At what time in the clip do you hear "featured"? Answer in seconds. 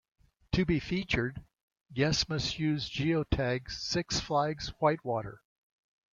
0.79-1.45